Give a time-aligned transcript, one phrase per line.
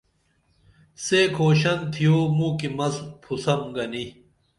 [1.03, 4.05] سے کُھوشن تِھیو موں کی مس پُھسم گنی